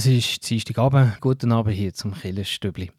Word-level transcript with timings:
Es 0.00 0.06
ist 0.06 0.48
Dienstagabend. 0.48 1.20
Guten 1.20 1.52
Abend 1.52 1.76
hier 1.76 1.92
zum 1.92 2.14
Killerstübli. 2.14 2.90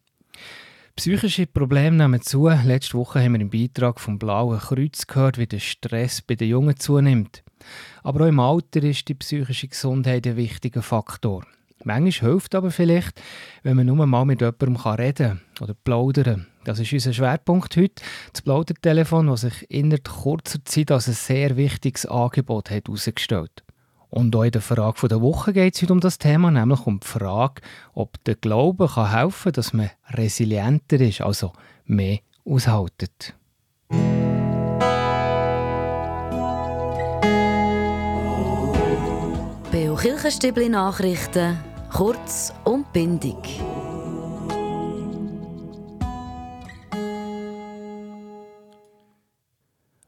Psychische 0.94 1.48
Probleme 1.48 1.96
nehmen 1.96 2.22
zu. 2.22 2.48
Letzte 2.48 2.96
Woche 2.96 3.20
haben 3.20 3.32
wir 3.32 3.40
im 3.40 3.50
Beitrag 3.50 3.98
vom 3.98 4.20
Blauen 4.20 4.60
Kreuz 4.60 5.08
gehört, 5.08 5.36
wie 5.36 5.48
der 5.48 5.58
Stress 5.58 6.22
bei 6.22 6.36
den 6.36 6.50
Jungen 6.50 6.76
zunimmt. 6.76 7.42
Aber 8.04 8.20
auch 8.20 8.28
im 8.28 8.38
Alter 8.38 8.84
ist 8.84 9.08
die 9.08 9.14
psychische 9.14 9.66
Gesundheit 9.66 10.28
ein 10.28 10.36
wichtiger 10.36 10.80
Faktor. 10.80 11.44
Manchmal 11.82 12.30
hilft 12.30 12.54
aber 12.54 12.70
vielleicht, 12.70 13.20
wenn 13.64 13.78
man 13.78 13.86
nur 13.86 14.06
mal 14.06 14.24
mit 14.24 14.40
jemandem 14.40 14.76
reden 14.76 15.16
kann 15.16 15.40
oder 15.60 15.74
plaudern. 15.74 16.46
Das 16.62 16.78
ist 16.78 16.92
unser 16.92 17.12
Schwerpunkt 17.12 17.76
heute. 17.76 18.00
Das 18.32 18.42
Plaudertelefon, 18.42 19.26
das 19.26 19.40
sich 19.40 19.68
innerhalb 19.68 20.08
kurzer 20.08 20.64
Zeit 20.64 20.92
als 20.92 21.08
ein 21.08 21.14
sehr 21.14 21.56
wichtiges 21.56 22.06
Angebot 22.06 22.70
herausgestellt 22.70 23.50
hat. 23.56 23.71
Und 24.12 24.36
auch 24.36 24.42
in 24.42 24.50
der 24.50 24.60
Frage 24.60 25.08
der 25.08 25.22
Woche 25.22 25.54
geht 25.54 25.74
es 25.74 25.80
heute 25.80 25.94
um 25.94 26.00
das 26.00 26.18
Thema, 26.18 26.50
nämlich 26.50 26.86
um 26.86 27.00
die 27.00 27.06
Frage, 27.06 27.62
ob 27.94 28.22
der 28.24 28.34
Glaube 28.34 28.86
kann 28.86 29.10
helfen 29.10 29.44
kann, 29.44 29.52
dass 29.54 29.72
man 29.72 29.90
resilienter 30.10 31.00
ist, 31.00 31.22
also 31.22 31.52
mehr 31.86 32.18
aushaltet. 32.44 33.34
Beo 39.70 39.94
Kirchenstübli 39.96 40.68
Nachrichten 40.68 41.58
Kurz 41.90 42.52
und 42.64 42.92
bindig. 42.92 43.62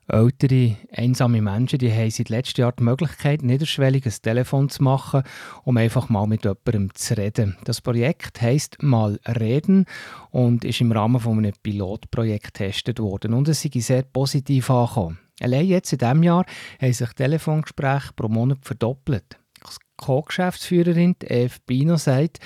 Ältere, 0.06 0.76
einsame 0.92 1.40
Menschen 1.40 1.78
die 1.78 1.92
haben 1.92 2.10
seit 2.10 2.28
letztem 2.28 2.62
Jahr 2.62 2.72
die 2.72 2.82
Möglichkeit, 2.82 3.42
niederschwellig 3.42 4.04
ein 4.04 4.12
Telefon 4.22 4.68
zu 4.68 4.82
machen, 4.82 5.22
um 5.64 5.76
einfach 5.76 6.08
mal 6.08 6.26
mit 6.26 6.44
jemandem 6.44 6.94
zu 6.94 7.16
reden. 7.16 7.56
Das 7.64 7.80
Projekt 7.80 8.42
heisst 8.42 8.82
«Mal 8.82 9.18
reden» 9.26 9.86
und 10.30 10.64
ist 10.64 10.80
im 10.80 10.92
Rahmen 10.92 11.20
von 11.20 11.38
einem 11.38 11.52
Pilotprojekt 11.62 12.54
getestet 12.54 13.00
worden 13.00 13.32
und 13.32 13.48
es 13.48 13.64
ist 13.64 13.86
sehr 13.86 14.02
positiv 14.02 14.70
angekommen. 14.70 15.18
Allein 15.40 15.66
jetzt 15.66 15.92
in 15.92 15.98
diesem 15.98 16.22
Jahr 16.22 16.44
haben 16.80 16.92
sich 16.92 17.12
Telefongespräche 17.12 18.12
pro 18.14 18.28
Monat 18.28 18.58
verdoppelt. 18.62 19.38
Co-Geschäftsführerin 19.96 21.16
Eve 21.22 21.58
Bino 21.66 21.96
sagt, 21.96 22.40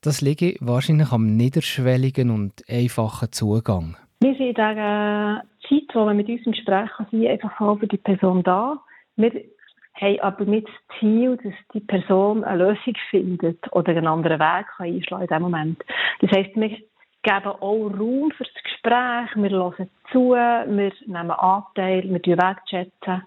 das 0.00 0.20
liege 0.20 0.56
wahrscheinlich 0.60 1.12
am 1.12 1.36
niederschwelligen 1.36 2.30
und 2.30 2.68
einfachen 2.68 3.32
Zugang. 3.32 3.96
Wir 4.22 4.34
sind 4.34 4.48
in 4.48 4.54
dieser 4.54 5.42
Zeit, 5.66 5.94
wo 5.94 6.04
man 6.04 6.16
mit 6.16 6.28
uns 6.28 6.44
im 6.44 6.52
Gespräch 6.52 6.90
kann 6.90 7.06
sein 7.10 7.26
einfach 7.26 7.78
für 7.78 7.86
die 7.86 7.96
Person 7.96 8.42
da. 8.42 8.78
Wir 9.16 9.32
haben 9.94 10.20
aber 10.20 10.44
nicht 10.44 10.68
das 10.68 10.98
Ziel, 10.98 11.38
dass 11.38 11.54
die 11.72 11.80
Person 11.80 12.44
eine 12.44 12.64
Lösung 12.64 12.94
findet 13.08 13.72
oder 13.72 13.92
einen 13.92 14.06
anderen 14.06 14.38
Weg 14.38 14.66
kann 14.76 14.86
einschlagen 14.86 15.22
in 15.22 15.28
diesem 15.28 15.42
Moment. 15.42 15.84
Das 16.20 16.30
heisst, 16.32 16.54
wir 16.54 16.68
geben 16.68 17.46
auch 17.46 17.90
Raum 17.98 18.30
für 18.36 18.44
das 18.44 18.62
Gespräch, 18.62 19.36
wir 19.36 19.50
hören 19.50 19.90
zu, 20.12 20.32
wir 20.32 20.92
nehmen 21.06 21.30
Anteil, 21.30 22.02
wir 22.04 22.36
wegchatten. 22.36 23.22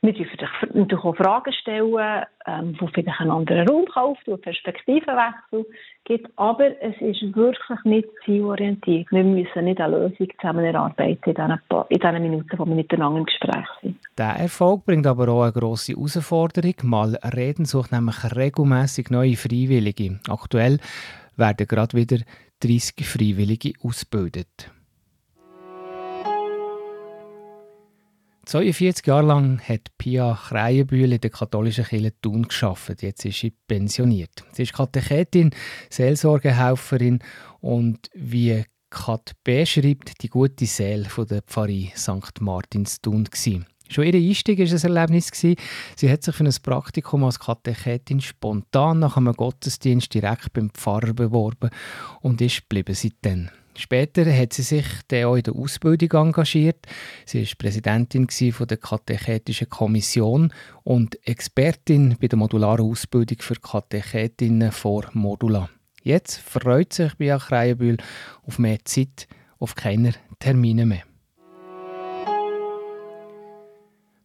Wir 0.00 0.12
dürfen 0.12 0.38
natürlich 0.74 1.04
auch 1.04 1.16
Fragen 1.16 1.52
stellen, 1.52 2.24
ähm, 2.46 2.76
wo 2.78 2.86
vielleicht 2.86 3.20
einen 3.20 3.32
anderen 3.32 3.68
Raum 3.68 3.84
kauft, 3.86 4.28
einen 4.28 4.40
Perspektivenwechsel 4.40 5.66
gibt. 6.04 6.30
Aber 6.36 6.66
es 6.80 6.94
ist 7.00 7.34
wirklich 7.34 7.78
nicht 7.82 8.08
zielorientiert. 8.24 9.10
Wir 9.10 9.24
müssen 9.24 9.64
nicht 9.64 9.80
eine 9.80 9.98
Lösung 9.98 10.28
zusammen 10.40 10.64
erarbeiten 10.64 11.30
in 11.30 11.34
diesen, 11.34 11.58
in 11.88 11.98
diesen 11.98 12.22
Minuten, 12.22 12.58
wo 12.58 12.64
wir 12.64 12.74
miteinander 12.76 13.18
im 13.18 13.26
Gespräch 13.26 13.66
sind. 13.82 13.96
Der 14.16 14.36
Erfolg 14.38 14.84
bringt 14.84 15.06
aber 15.06 15.28
auch 15.30 15.42
eine 15.42 15.52
grosse 15.52 15.94
Herausforderung. 15.94 16.74
Mal 16.84 17.18
reden 17.34 17.64
sucht 17.64 17.90
nämlich 17.90 18.36
regelmäßig 18.36 19.10
neue 19.10 19.34
Freiwillige. 19.34 20.20
Aktuell 20.28 20.78
werden 21.36 21.66
gerade 21.66 21.96
wieder 21.96 22.18
30 22.60 23.04
Freiwillige 23.04 23.72
ausgebildet. 23.82 24.70
42 28.48 29.06
Jahre 29.06 29.26
lang 29.26 29.60
hat 29.60 29.90
Pia 29.98 30.34
Kreienbühl 30.48 31.12
in 31.12 31.20
der 31.20 31.28
katholischen 31.28 31.84
Kirche 31.84 32.18
Thun 32.22 32.48
gearbeitet. 32.48 33.02
Jetzt 33.02 33.26
ist 33.26 33.40
sie 33.40 33.50
pensioniert. 33.50 34.42
Sie 34.52 34.62
ist 34.62 34.72
Katechetin, 34.72 35.50
Seelsorgehelferin 35.90 37.18
und 37.60 38.08
wie 38.14 38.64
Kat 38.88 39.32
B. 39.44 39.66
schreibt, 39.66 40.22
die 40.22 40.30
gute 40.30 40.64
Seele 40.64 41.06
der 41.28 41.42
Pfarrei 41.42 41.92
St. 41.94 42.40
Martins 42.40 43.02
Thun. 43.02 43.28
Schon 43.90 44.04
ihr 44.04 44.14
Einstieg 44.14 44.58
war 44.58 44.66
ein 44.66 44.96
Erlebnis. 44.96 45.30
Sie 45.96 46.10
hat 46.10 46.22
sich 46.22 46.34
für 46.34 46.44
ein 46.44 46.54
Praktikum 46.62 47.24
als 47.24 47.38
Katechetin 47.38 48.22
spontan 48.22 49.00
nach 49.00 49.18
einem 49.18 49.34
Gottesdienst 49.34 50.14
direkt 50.14 50.54
beim 50.54 50.70
Pfarrer 50.70 51.12
beworben 51.12 51.68
und 52.22 52.40
ist 52.40 52.62
geblieben 52.62 52.94
seitdem. 52.94 53.50
Später 53.78 54.24
hat 54.36 54.52
sie 54.52 54.62
sich 54.62 54.84
dann 55.06 55.26
auch 55.26 55.36
in 55.36 55.44
der 55.44 55.54
Ausbildung 55.54 56.10
engagiert. 56.10 56.84
Sie 57.24 57.42
war 57.42 57.48
Präsidentin 57.58 58.26
der 58.26 58.76
Katechetischen 58.76 59.68
Kommission 59.68 60.52
und 60.82 61.16
Expertin 61.24 62.16
bei 62.20 62.26
der 62.26 62.38
modularen 62.38 62.90
Ausbildung 62.90 63.38
für 63.40 63.54
Katechetinnen 63.54 64.72
vor 64.72 65.04
Modula. 65.12 65.68
Jetzt 66.02 66.38
freut 66.38 66.92
sich 66.92 67.14
Bia 67.14 67.38
Kreienbühl 67.38 67.98
auf 68.42 68.58
mehr 68.58 68.78
Zeit, 68.84 69.28
auf 69.60 69.76
keine 69.76 70.12
Termine 70.40 70.84
mehr. 70.84 71.04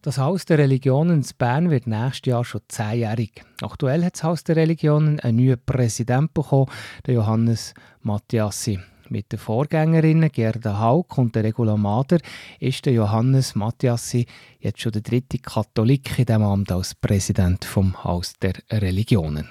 Das 0.02 0.18
Haus 0.18 0.44
der 0.46 0.58
Religionen 0.58 1.22
in 1.22 1.28
Bern 1.38 1.70
wird 1.70 1.86
nächstes 1.86 2.26
Jahr 2.26 2.44
schon 2.44 2.60
zehnjährig. 2.66 3.42
Aktuell 3.62 4.04
hat 4.04 4.14
das 4.14 4.24
Haus 4.24 4.42
der 4.42 4.56
Religionen 4.56 5.20
einen 5.20 5.36
neuen 5.38 5.64
Präsidenten 5.64 6.32
bekommen, 6.34 6.70
Johannes 7.06 7.72
Mattiassi. 8.02 8.80
Mit 9.10 9.32
den 9.32 9.38
Vorgängerinnen 9.38 10.30
Gerda 10.30 10.78
Haug 10.78 11.18
und 11.18 11.34
der 11.34 11.44
Regula 11.44 11.76
Mader 11.76 12.18
ist 12.58 12.86
der 12.86 12.94
Johannes 12.94 13.54
Mattiassi 13.54 14.26
jetzt 14.60 14.80
schon 14.80 14.92
der 14.92 15.02
dritte 15.02 15.38
Katholik 15.38 16.18
in 16.18 16.24
diesem 16.24 16.42
Amt 16.42 16.72
als 16.72 16.94
Präsident 16.94 17.64
vom 17.64 18.02
Haus 18.02 18.34
der 18.40 18.54
Religionen. 18.70 19.48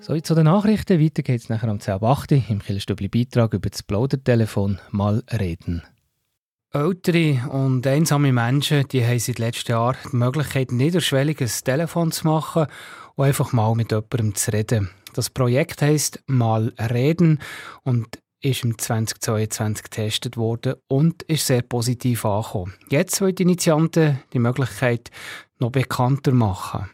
So, 0.00 0.18
zu 0.18 0.34
den 0.34 0.44
Nachrichten. 0.44 1.00
Weiter 1.00 1.22
geht 1.22 1.40
es 1.40 1.48
nachher 1.48 1.70
um 1.70 1.78
10.08 1.78 2.50
im 2.50 2.60
Killerstübli 2.60 3.08
Beitrag 3.08 3.54
über 3.54 3.70
das 3.70 3.82
Plaudertelefon 3.82 4.78
«Mal 4.90 5.22
reden». 5.32 5.82
Ältere 6.74 7.50
und 7.50 7.86
einsame 7.86 8.32
Menschen 8.32 8.88
die 8.88 9.04
haben 9.04 9.18
seit 9.18 9.38
letztem 9.38 9.74
Jahr 9.74 9.94
die 10.10 10.16
Möglichkeit, 10.16 10.72
niederschwellig 10.72 11.40
ein 11.42 11.50
Telefon 11.64 12.12
zu 12.12 12.26
machen 12.26 12.66
und 13.14 13.24
einfach 13.26 13.52
mal 13.52 13.74
mit 13.74 13.92
jemandem 13.92 14.34
zu 14.34 14.52
reden. 14.52 14.90
Das 15.12 15.28
Projekt 15.28 15.82
heisst 15.82 16.22
«Mal 16.26 16.72
reden» 16.78 17.40
und 17.82 18.18
ist 18.40 18.64
im 18.64 18.78
2022 18.78 19.84
getestet 19.84 20.36
worden 20.38 20.74
und 20.88 21.22
ist 21.24 21.46
sehr 21.46 21.60
positiv 21.60 22.24
angekommen. 22.24 22.72
Jetzt 22.88 23.20
wollen 23.20 23.34
die 23.34 23.42
Initianten 23.42 24.20
die 24.32 24.38
Möglichkeit 24.38 25.10
noch 25.58 25.70
bekannter 25.70 26.32
machen. 26.32 26.90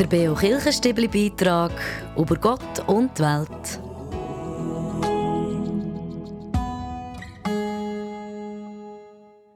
Der 0.00 0.06
Beo 0.06 0.34
Kirchenstibli 0.34 1.08
Beitrag 1.08 1.72
über 2.16 2.34
Gott 2.36 2.82
und 2.86 3.10
die 3.18 3.22
Welt. 3.22 3.80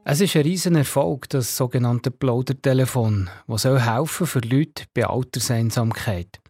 Es 0.05 0.21
ist 0.21 0.37
ein 0.37 0.43
riesen 0.43 0.77
Erfolg, 0.77 1.31
das 1.31 1.57
sogenannte 1.57 2.11
Plaudertelefon, 2.11 3.31
das 3.49 3.63
soll 3.63 3.81
helfen 3.81 4.27
für 4.27 4.41
Leute 4.41 4.85
bei 4.93 5.07
Alterseinsamkeit. 5.07 6.41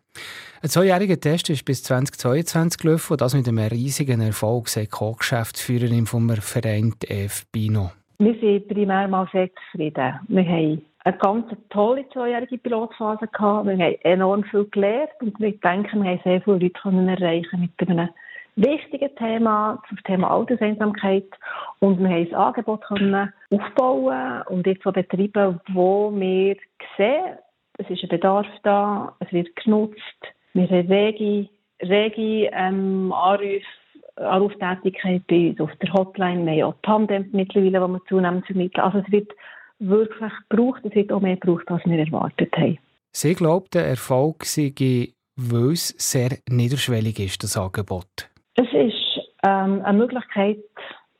Ein 0.60 0.70
zweijähriger 0.70 1.20
Test 1.20 1.50
ist 1.50 1.64
bis 1.64 1.84
2022 1.84 2.80
gelaufen 2.80 3.12
und 3.12 3.20
das 3.20 3.34
mit 3.34 3.46
einem 3.46 3.58
riesigen 3.58 4.20
Erfolg, 4.20 4.70
sagt 4.70 4.90
Co-Geschäftsführerin 4.90 6.06
vom 6.06 6.30
Verein 6.30 6.94
EF 7.06 7.44
Bino. 7.52 7.92
Wir 8.18 8.34
sind 8.40 8.66
primär 8.66 9.06
mal 9.06 9.28
sehr 9.30 9.50
zufrieden. 9.70 10.18
Wir 10.26 10.44
haben 10.44 10.82
eine 11.04 11.18
ganz 11.18 11.46
tolle 11.68 12.08
zweijährige 12.10 12.58
Pilotphase 12.58 13.26
gehabt. 13.28 13.66
Wir 13.66 13.74
haben 13.74 13.96
enorm 14.02 14.44
viel 14.44 14.64
gelernt 14.64 15.10
und 15.20 15.38
wir 15.38 15.52
denken, 15.52 16.02
wir 16.02 16.12
haben 16.12 16.20
sehr 16.24 16.40
viele 16.40 16.56
Leute 16.56 16.70
können 16.70 17.08
erreichen 17.08 17.60
mit 17.60 17.88
einem 17.88 18.08
wichtigen 18.56 19.14
Thema, 19.16 19.82
das 19.90 20.02
Thema 20.04 20.30
Alterseinsamkeit. 20.30 21.26
Und 21.80 22.00
wir 22.00 22.08
haben 22.08 22.26
ein 22.26 22.34
Angebot 22.34 22.82
können 22.84 23.32
aufbauen 23.50 24.42
und 24.48 24.66
jetzt 24.66 24.82
so 24.82 24.92
betreiben, 24.92 25.60
wo 25.72 26.10
wir 26.14 26.56
sehen, 26.96 27.36
es 27.76 27.90
ist 27.90 28.02
ein 28.02 28.08
Bedarf 28.08 28.46
da, 28.62 29.14
es 29.20 29.30
wird 29.32 29.54
genutzt, 29.56 29.98
wir 30.54 30.68
haben 30.68 30.90
rege, 30.90 31.48
rege 31.82 32.50
ähm, 32.52 33.12
Anrufe 33.12 33.62
Anruftätigkeit 34.16 35.26
bei 35.26 35.50
uns 35.50 35.60
auf 35.60 35.74
der 35.82 35.92
Hotline. 35.92 36.46
Wir 36.46 36.64
haben 36.64 36.72
auch 36.72 36.76
Tandem 36.82 37.28
mittlerweile, 37.32 37.80
die 37.84 37.92
wir 37.94 38.00
zunehmend 38.08 38.46
vermitteln. 38.46 38.84
Also 38.84 38.98
es 38.98 39.10
wird 39.10 39.32
wirklich 39.88 40.32
gebraucht. 40.48 40.82
Es 40.84 40.94
wird 40.94 41.12
auch 41.12 41.20
mehr 41.20 41.36
gebraucht, 41.36 41.70
als 41.70 41.84
wir 41.84 41.98
erwartet 41.98 42.52
haben. 42.56 42.78
Sie 43.12 43.34
glaubt, 43.34 43.74
der 43.74 43.86
Erfolg 43.86 44.44
sei, 44.44 44.72
weil 45.36 45.72
es 45.72 45.88
sehr 45.98 46.38
niederschwellig 46.48 47.18
ist, 47.18 47.42
das 47.42 47.56
Angebot. 47.56 48.28
Es 48.56 48.66
ist 48.72 49.20
ähm, 49.44 49.82
eine 49.84 49.98
Möglichkeit, 49.98 50.58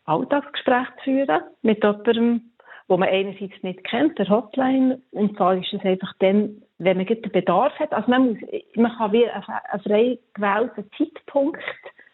Alltagsgespräch 0.05 0.89
zu 0.99 1.05
führen 1.05 1.41
mit 1.63 1.83
jemandem, 1.83 2.53
wo 2.89 2.97
man 2.97 3.09
einerseits 3.09 3.63
nicht 3.63 3.83
kennt, 3.85 4.19
der 4.19 4.29
Hotline, 4.29 5.01
und 5.13 5.37
zwar 5.37 5.57
ist 5.57 5.73
es 5.73 5.85
einfach 5.85 6.13
dann, 6.19 6.63
wenn 6.79 6.99
man 6.99 7.07
den 7.07 7.23
Bedarf 7.23 7.73
hat. 7.79 7.93
Also 7.93 8.11
man, 8.11 8.33
muss, 8.33 8.39
man 8.75 8.93
kann 8.97 9.13
wie 9.13 9.27
einen, 9.29 9.45
einen 9.45 9.83
frei 9.83 10.19
gewählten 10.35 10.91
Zeitpunkt 10.99 11.63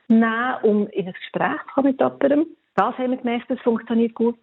nehmen, 0.08 0.54
um 0.62 0.86
in 0.88 1.06
ein 1.06 1.12
Gespräch 1.12 1.60
zu 1.68 1.74
kommen 1.74 1.90
mit 1.90 2.00
jemandem. 2.00 2.46
Das 2.76 2.96
haben 2.96 3.10
wir 3.10 3.18
gemerkt, 3.18 3.50
das 3.50 3.60
funktioniert 3.60 4.14
gut. 4.14 4.38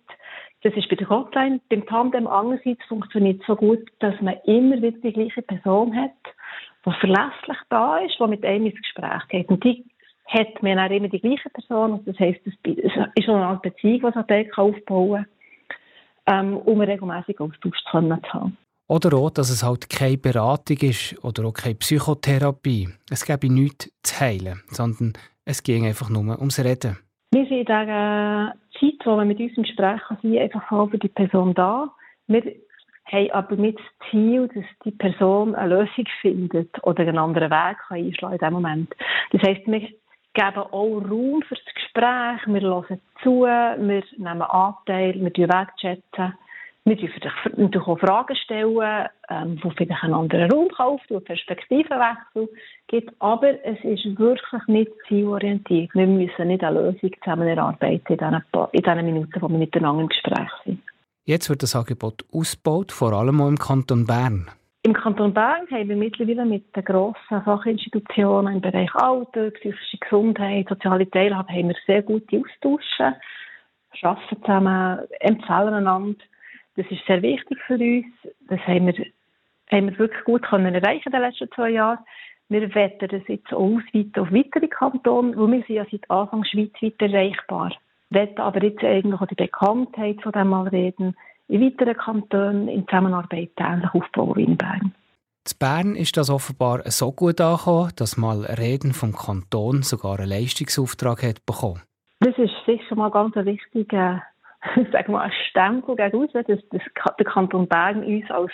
Das 0.64 0.74
ist 0.76 0.90
bei 0.90 0.96
der 0.96 1.10
Hotline. 1.10 1.60
Beim 1.70 1.86
Tandem 1.86 2.28
andererseits 2.28 2.84
funktioniert 2.88 3.42
es 3.42 3.48
so 3.48 3.56
gut, 3.56 3.80
dass 4.00 4.20
man 4.22 4.36
immer 4.46 4.78
wieder 4.82 4.98
die 5.00 5.14
gleiche 5.14 5.42
Person 5.42 5.96
hat, 5.96 6.12
die 6.86 6.92
verlässlich 7.00 7.58
da 7.70 7.98
ist, 8.00 8.16
die 8.20 8.28
mit 8.28 8.44
einem 8.44 8.68
ins 8.68 8.76
Gespräch 8.76 9.28
geht. 9.30 9.50
Und 9.50 9.64
die 9.64 9.86
hat 10.26 10.62
man 10.62 10.80
auch 10.80 10.90
immer 10.90 11.08
die 11.08 11.20
gleiche 11.20 11.50
Person. 11.50 12.02
Das 12.06 12.20
heisst, 12.20 12.42
es 12.46 12.54
ist 12.64 13.24
schon 13.26 13.36
eine 13.36 13.46
Art 13.46 13.62
Beziehung, 13.62 14.12
die 14.14 14.34
sich 14.34 14.58
aufbauen 14.58 15.26
kann, 16.26 16.48
ähm, 16.50 16.58
um 16.58 16.82
regelmäßig 16.82 17.40
Austausch 17.40 17.78
zu 17.84 17.94
haben. 17.94 18.58
Oder 18.90 19.18
auch, 19.18 19.30
dass 19.30 19.50
es 19.50 19.64
halt 19.64 19.90
keine 19.90 20.18
Beratung 20.18 20.78
ist 20.78 21.22
oder 21.24 21.46
auch 21.46 21.54
keine 21.54 21.76
Psychotherapie. 21.76 22.90
Es 23.10 23.26
gäbe 23.26 23.52
nichts 23.52 23.92
zu 24.02 24.20
heilen, 24.20 24.64
sondern 24.70 25.14
es 25.44 25.62
ging 25.62 25.86
einfach 25.86 26.10
nur 26.10 26.40
ums 26.40 26.60
Reden. 26.60 26.98
Wir 27.38 27.46
sind 27.46 27.58
in 27.60 27.66
dieser 27.66 28.56
Zeit, 28.80 29.06
wo 29.06 29.16
man 29.16 29.28
mit 29.28 29.40
uns 29.40 29.54
kann 29.78 30.18
sein 30.24 30.38
einfach 30.40 30.90
für 30.90 30.98
die 30.98 31.08
Person 31.08 31.54
da. 31.54 31.88
Wir 32.26 32.42
haben 33.06 33.32
aber 33.32 33.56
nicht 33.56 33.78
das 33.78 34.10
Ziel, 34.10 34.48
dass 34.48 34.66
die 34.84 34.90
Person 34.90 35.54
eine 35.54 35.76
Lösung 35.76 36.06
findet 36.22 36.84
oder 36.84 37.02
einen 37.02 37.20
anderen 37.20 37.52
Weg 37.52 37.78
kann 37.78 37.98
einschlagen 37.98 38.34
in 38.34 38.40
diesem 38.40 38.54
Moment. 38.54 38.96
Das 39.32 39.42
heisst, 39.44 39.68
wir 39.68 39.82
geben 39.82 40.58
auch 40.58 41.02
Raum 41.12 41.44
für 41.48 41.54
das 41.54 41.76
Gespräch, 41.76 42.48
wir 42.48 42.62
hören 42.62 43.02
zu, 43.22 43.44
wir 43.44 44.04
nehmen 44.18 44.42
Anteil, 44.42 45.14
wir 45.14 45.48
wegchatten. 45.48 46.34
Wir 46.88 46.96
dürfen 46.96 47.22
natürlich 47.58 47.86
auch 47.86 48.00
Fragen 48.00 48.36
stellen, 48.38 49.10
ähm, 49.30 49.60
wo 49.62 49.72
vielleicht 49.72 50.02
einen 50.04 50.14
anderen 50.14 50.50
Raum 50.50 50.70
kauft, 50.70 51.04
wo 51.10 51.20
Perspektivenwechsel 51.20 52.48
gibt. 52.88 53.14
Aber 53.20 53.50
es 53.66 53.78
ist 53.84 54.18
wirklich 54.18 54.68
nicht 54.68 54.92
zielorientiert. 55.06 55.94
Wir 55.94 56.08
müssen 56.08 56.48
nicht 56.48 56.64
eine 56.64 56.80
Lösung 56.80 57.12
zusammen 57.22 57.46
erarbeiten 57.46 58.14
in 58.14 58.18
diesen, 58.18 58.42
in 58.72 58.82
diesen 58.82 59.06
Minuten, 59.06 59.42
wo 59.42 59.50
wir 59.50 59.58
miteinander 59.58 60.04
im 60.04 60.08
Gespräch 60.08 60.50
sind. 60.64 60.82
Jetzt 61.26 61.50
wird 61.50 61.62
das 61.62 61.76
Angebot 61.76 62.24
ausgebaut, 62.32 62.94
vor 62.94 63.12
allem 63.12 63.42
auch 63.42 63.50
im 63.50 63.60
Kanton 63.60 64.08
Bern. 64.08 64.48
Im 64.84 64.94
Kanton 64.94 65.34
Bern 65.34 65.68
haben 65.70 65.90
wir 65.90 65.98
mittlerweile 65.98 66.46
mit 66.46 66.74
den 66.74 66.86
grossen 66.86 67.44
Fachinstitutionen 67.44 68.54
im 68.56 68.62
Bereich 68.62 68.96
Alter, 68.96 69.52
psychische 69.52 69.98
Gesundheit, 69.98 70.70
soziale 70.70 71.10
Teilhabe 71.10 71.52
haben 71.52 71.68
wir 71.68 71.76
sehr 71.86 72.02
gute 72.02 72.38
Austausche, 72.38 73.14
arbeiten 74.02 74.42
zusammen, 74.42 75.00
empfehlen 75.20 75.74
einander. 75.74 76.24
Das 76.78 76.86
ist 76.92 77.06
sehr 77.08 77.22
wichtig 77.24 77.58
für 77.66 77.74
uns. 77.74 78.06
Das 78.48 78.60
haben 78.62 78.86
wir, 78.88 79.06
haben 79.72 79.90
wir 79.90 80.00
wirklich 80.00 80.24
gut 80.24 80.44
können 80.44 80.76
erreichen 80.76 81.08
in 81.08 81.12
den 81.12 81.22
letzten 81.22 81.52
zwei 81.52 81.72
Jahren. 81.72 82.00
Wir 82.50 82.74
werden 82.74 83.10
das 83.10 83.28
jetzt 83.28 83.52
auch 83.52 83.78
ausweiten 83.78 84.20
auf 84.20 84.32
weitere 84.32 84.68
Kantone, 84.68 85.36
wo 85.36 85.48
wir 85.48 85.64
sind 85.64 85.76
ja 85.76 85.86
seit 85.92 86.10
Anfang 86.10 86.46
schweizweit 86.46 87.02
erreichbar. 87.02 87.74
Wir 88.10 88.22
werden 88.22 88.38
aber 88.38 88.64
jetzt 88.64 88.84
eigentlich 88.84 89.20
auch 89.20 89.28
die 89.28 89.36
Bekanntheit 89.36 90.22
von 90.22 90.32
dem 90.32 90.48
mal 90.50 90.68
reden, 90.68 91.18
in 91.50 91.62
weiteren 91.62 91.98
Kantonen 91.98 92.68
in 92.68 92.88
Zusammenarbeit 92.88 93.52
ähnlich 93.58 93.94
aufbauen 93.94 94.36
wie 94.36 94.44
in 94.44 94.58
Bern. 94.58 94.94
In 95.50 95.58
Bern 95.60 95.96
ist 95.96 96.16
das 96.16 96.30
offenbar 96.30 96.84
so 96.92 97.12
gut 97.12 97.42
angekommen, 97.42 97.92
dass 97.96 98.18
mal 98.18 98.46
Reden 98.46 98.94
vom 98.94 99.14
Kanton 99.14 99.82
sogar 99.82 100.20
einen 100.20 100.30
Leistungsauftrag 100.30 101.24
hat 101.24 101.46
bekommen. 101.46 101.82
Das 102.20 102.38
ist 102.38 102.54
sicher 102.66 102.96
mal 102.96 103.12
ganz 103.12 103.36
ein 103.36 103.46
wichtiger 103.46 104.24
sagen 104.92 105.14
wir, 105.14 105.22
ein 105.22 105.32
Stempel 105.50 105.96
gegen 105.96 106.28
dass, 106.34 106.46
dass 106.46 107.16
der 107.18 107.26
Kanton 107.26 107.68
Bern 107.68 108.04
uns 108.04 108.30
als 108.30 108.52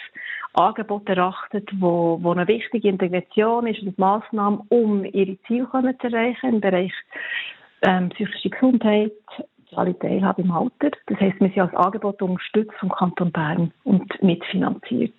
Angebot 0.53 1.07
erachtet, 1.09 1.69
wo, 1.79 2.19
wo 2.21 2.31
eine 2.31 2.47
wichtige 2.47 2.89
Integration 2.89 3.67
ist 3.67 3.81
und 3.81 3.97
Massnahmen, 3.97 4.61
um 4.69 5.03
ihre 5.05 5.37
Ziele 5.47 5.67
zu 5.71 6.07
erreichen 6.07 6.55
im 6.55 6.61
Bereich 6.61 6.93
ähm, 7.81 8.09
psychische 8.09 8.49
Gesundheit, 8.49 9.11
soziale 9.57 9.97
Teilhabe 9.97 10.41
im 10.43 10.51
Alter. 10.51 10.91
Das 11.07 11.19
heisst, 11.19 11.39
wir 11.39 11.49
sind 11.49 11.59
als 11.59 11.73
Angebot 11.75 12.21
unterstützt 12.21 12.73
vom 12.79 12.89
Kanton 12.89 13.31
Bern 13.31 13.73
und 13.83 14.11
mitfinanziert. 14.21 15.13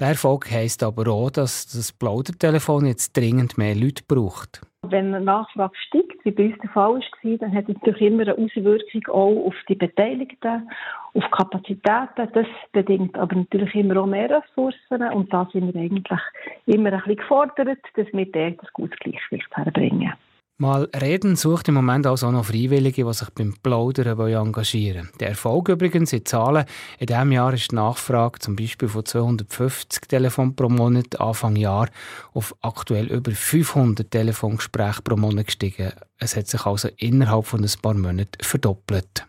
Der 0.00 0.08
Erfolg 0.08 0.50
heisst 0.50 0.82
aber 0.82 1.10
auch, 1.12 1.30
dass 1.30 1.66
das 1.66 1.92
Plaudertelefon 1.92 2.86
jetzt 2.86 3.16
dringend 3.16 3.56
mehr 3.56 3.76
Leute 3.76 4.02
braucht. 4.06 4.62
Wenn 4.90 5.14
eine 5.14 5.24
Nachfrage 5.24 5.76
steigt, 5.76 6.24
wie 6.24 6.30
bei 6.30 6.46
uns 6.46 6.58
der 6.62 6.70
Fall 6.70 6.94
war, 6.94 7.38
dann 7.38 7.54
hat 7.54 7.68
es 7.68 7.74
natürlich 7.74 8.02
immer 8.02 8.22
eine 8.22 8.34
Auswirkung 8.38 9.06
auch 9.08 9.46
auf 9.46 9.54
die 9.68 9.74
Beteiligten, 9.74 10.70
auf 11.14 11.30
Kapazitäten. 11.30 12.28
Das 12.32 12.46
bedingt 12.72 13.16
aber 13.16 13.36
natürlich 13.36 13.74
immer 13.74 14.00
auch 14.00 14.06
mehr 14.06 14.30
Ressourcen 14.30 15.02
und 15.12 15.32
da 15.32 15.48
sind 15.52 15.74
wir 15.74 15.80
eigentlich 15.80 16.20
immer 16.66 16.92
ein 16.92 16.98
bisschen 16.98 17.16
gefordert, 17.16 17.78
dass 17.96 18.06
wir 18.12 18.26
dort 18.26 18.60
ein 18.60 18.68
gutes 18.72 18.98
Gleichgewicht 18.98 19.56
herbringen. 19.56 20.12
Mal 20.56 20.88
reden 20.94 21.34
sucht 21.34 21.66
im 21.66 21.74
Moment 21.74 22.06
also 22.06 22.28
auch 22.28 22.32
noch 22.32 22.44
Freiwillige, 22.44 23.04
die 23.04 23.12
sich 23.12 23.28
beim 23.30 23.56
Plaudern 23.60 24.20
engagieren 24.20 25.06
wollen. 25.06 25.18
Der 25.18 25.30
Erfolg 25.30 25.68
übrigens 25.68 26.12
in 26.12 26.24
Zahlen. 26.24 26.64
In 27.00 27.06
diesem 27.06 27.32
Jahr 27.32 27.52
ist 27.52 27.72
die 27.72 27.74
Nachfrage 27.74 28.38
zum 28.38 28.54
Beispiel 28.54 28.88
von 28.88 29.04
250 29.04 30.02
Telefonen 30.02 30.54
pro 30.54 30.68
Monat 30.68 31.20
Anfang 31.20 31.56
Jahr 31.56 31.88
auf 32.34 32.54
aktuell 32.60 33.06
über 33.06 33.32
500 33.32 34.08
Telefongespräche 34.08 35.02
pro 35.02 35.16
Monat 35.16 35.46
gestiegen. 35.46 35.92
Es 36.18 36.36
hat 36.36 36.46
sich 36.46 36.64
also 36.64 36.88
innerhalb 36.98 37.46
von 37.46 37.64
ein 37.64 37.72
paar 37.82 37.94
Monaten 37.94 38.38
verdoppelt. 38.40 39.26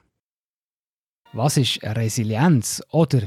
Was 1.34 1.58
ist 1.58 1.82
Resilienz? 1.82 2.84
Oder 2.92 3.22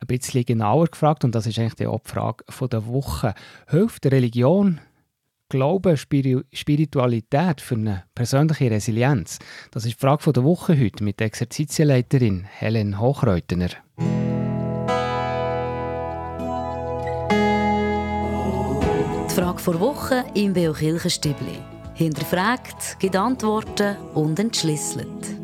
ein 0.00 0.06
bisschen 0.08 0.44
genauer 0.44 0.88
gefragt, 0.88 1.22
und 1.22 1.36
das 1.36 1.46
ist 1.46 1.56
eigentlich 1.56 1.74
die 1.74 1.98
Frage 2.02 2.44
der 2.68 2.86
Woche, 2.86 3.34
hilft 3.68 4.06
Religion 4.06 4.80
Glauben, 5.52 5.98
Spiritualität 5.98 7.60
für 7.60 7.74
eine 7.74 8.04
persönliche 8.14 8.70
Resilienz? 8.70 9.38
Das 9.70 9.84
ist 9.84 9.96
die 9.96 10.00
Frage 10.00 10.32
der 10.32 10.44
Woche 10.44 10.80
heute 10.80 11.04
mit 11.04 11.20
der 11.20 11.26
Exerzitienleiterin 11.26 12.44
Helen 12.44 12.98
Hochreutener. 12.98 13.68
Die 19.28 19.34
Frage 19.34 19.62
der 19.66 19.80
Woche 19.80 20.24
im 20.32 20.54
Beo 20.54 20.72
Kirchenstübli. 20.72 21.58
Hinterfragt, 21.96 22.98
gibt 22.98 23.14
Antworten 23.14 23.98
und 24.14 24.38
entschlüsselt. 24.38 25.36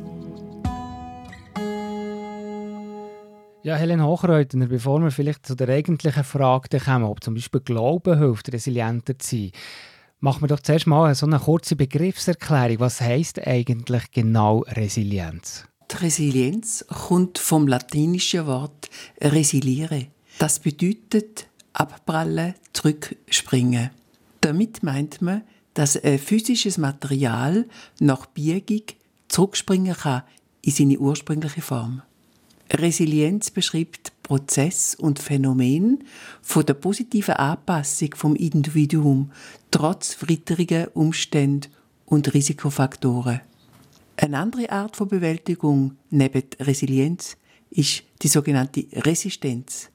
Ja, 3.62 3.76
Helen 3.76 4.02
Hochreutner, 4.02 4.68
bevor 4.68 5.02
wir 5.02 5.10
vielleicht 5.10 5.44
zu 5.44 5.54
der 5.54 5.68
eigentlichen 5.68 6.24
Frage 6.24 6.78
kommen, 6.78 7.04
ob 7.04 7.22
zum 7.22 7.34
Beispiel 7.34 7.60
Glauben 7.60 8.16
hilft, 8.16 8.50
resilienter 8.50 9.18
zu 9.18 9.36
sein, 9.36 9.50
Machen 10.20 10.42
wir 10.42 10.48
doch 10.48 10.58
zuerst 10.58 10.88
mal 10.88 11.14
so 11.14 11.26
eine 11.26 11.38
kurze 11.38 11.76
Begriffserklärung. 11.76 12.80
Was 12.80 13.00
heißt 13.00 13.46
eigentlich 13.46 14.10
genau 14.10 14.64
Resilienz? 14.66 15.64
Die 15.92 15.96
Resilienz 15.96 16.84
kommt 16.88 17.38
vom 17.38 17.68
latinischen 17.68 18.46
Wort 18.46 18.90
resiliere. 19.20 20.08
Das 20.40 20.58
bedeutet 20.58 21.46
abprallen, 21.72 22.54
zurückspringen. 22.72 23.90
Damit 24.40 24.82
meint 24.82 25.22
man, 25.22 25.42
dass 25.74 25.96
ein 25.96 26.18
physisches 26.18 26.78
Material 26.78 27.68
nach 28.00 28.26
Biegung 28.26 28.82
zurückspringen 29.28 29.94
kann 29.94 30.22
in 30.62 30.72
seine 30.72 30.98
ursprüngliche 30.98 31.62
Form. 31.62 32.02
Resilienz 32.72 33.50
beschreibt 33.50 34.12
Prozess 34.22 34.94
und 34.94 35.18
Phänomen 35.18 36.04
von 36.42 36.66
der 36.66 36.74
positiven 36.74 37.34
Anpassung 37.34 38.10
vom 38.14 38.36
Individuum 38.36 39.30
trotz 39.70 40.16
widriger 40.26 40.94
Umstände 40.94 41.68
und 42.04 42.32
Risikofaktoren. 42.34 43.40
Eine 44.16 44.38
andere 44.38 44.70
Art 44.70 44.96
von 44.96 45.08
Bewältigung 45.08 45.96
neben 46.10 46.42
Resilienz 46.60 47.36
ist 47.70 48.02
die 48.20 48.28
sogenannte 48.28 48.86
Resistenz. 48.92 49.90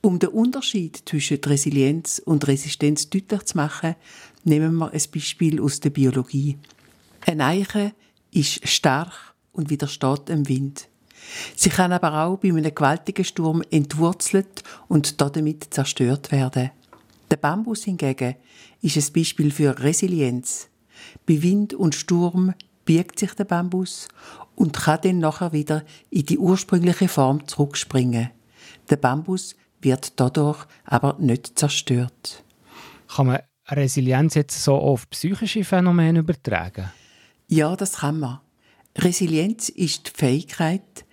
Um 0.00 0.18
den 0.18 0.28
Unterschied 0.30 1.02
zwischen 1.06 1.38
Resilienz 1.44 2.20
und 2.24 2.46
Resistenz 2.46 3.08
deutlich 3.08 3.42
zu 3.44 3.56
machen, 3.56 3.96
nehmen 4.44 4.74
wir 4.74 4.92
ein 4.92 5.02
Beispiel 5.12 5.60
aus 5.60 5.80
der 5.80 5.90
Biologie. 5.90 6.58
Ein 7.26 7.40
Eiche 7.40 7.94
ist 8.30 8.66
stark 8.68 9.34
und 9.52 9.70
widersteht 9.70 10.28
dem 10.28 10.48
Wind. 10.48 10.88
Sie 11.56 11.70
kann 11.70 11.92
aber 11.92 12.24
auch 12.24 12.36
bei 12.36 12.48
einem 12.48 12.74
gewaltigen 12.74 13.24
Sturm 13.24 13.62
entwurzelt 13.70 14.62
und 14.88 15.20
damit 15.20 15.72
zerstört 15.72 16.32
werden. 16.32 16.70
Der 17.30 17.36
Bambus 17.36 17.84
hingegen 17.84 18.36
ist 18.82 18.96
ein 18.96 19.12
Beispiel 19.12 19.50
für 19.50 19.78
Resilienz. 19.78 20.68
Bei 21.26 21.42
Wind 21.42 21.74
und 21.74 21.94
Sturm 21.94 22.54
biegt 22.84 23.18
sich 23.18 23.34
der 23.34 23.44
Bambus 23.44 24.08
und 24.54 24.76
kann 24.76 25.00
dann 25.02 25.18
nachher 25.18 25.52
wieder 25.52 25.84
in 26.10 26.26
die 26.26 26.38
ursprüngliche 26.38 27.08
Form 27.08 27.46
zurückspringen. 27.46 28.30
Der 28.90 28.96
Bambus 28.96 29.56
wird 29.80 30.18
dadurch 30.20 30.66
aber 30.84 31.16
nicht 31.18 31.58
zerstört. 31.58 32.44
Kann 33.08 33.26
man 33.26 33.40
Resilienz 33.68 34.34
jetzt 34.34 34.62
so 34.62 34.74
auf 34.74 35.08
psychische 35.10 35.64
Phänomene 35.64 36.20
übertragen? 36.20 36.90
Ja, 37.48 37.76
das 37.76 37.98
kann 37.98 38.20
man. 38.20 38.40
Resilienz 38.96 39.68
ist 39.68 40.06
die 40.06 40.10
Fähigkeit, 40.14 41.04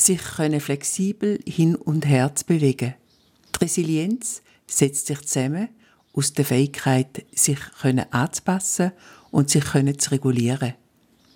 sich 0.00 0.20
flexibel 0.20 1.38
hin 1.46 1.74
und 1.74 2.06
her 2.06 2.34
zu 2.34 2.46
bewegen. 2.46 2.94
Die 3.54 3.64
Resilienz 3.64 4.42
setzt 4.66 5.06
sich 5.06 5.20
zusammen 5.22 5.68
aus 6.12 6.32
der 6.32 6.44
Fähigkeit, 6.44 7.24
sich 7.32 7.58
anzupassen 8.10 8.92
und 9.30 9.50
sich 9.50 9.64
zu 9.64 10.10
regulieren. 10.10 10.74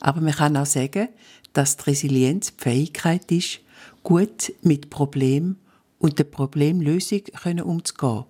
Aber 0.00 0.20
man 0.20 0.34
kann 0.34 0.56
auch 0.56 0.66
sagen, 0.66 1.08
dass 1.52 1.76
die 1.76 1.90
Resilienz 1.90 2.52
die 2.56 2.62
Fähigkeit 2.62 3.30
ist, 3.30 3.60
gut 4.02 4.52
mit 4.62 4.90
Problemen 4.90 5.56
und 5.98 6.18
der 6.18 6.24
Problemlösung 6.24 7.22
umzugehen. 7.62 8.24